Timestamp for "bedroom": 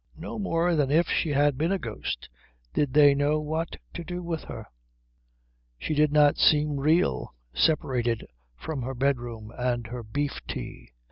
8.95-9.53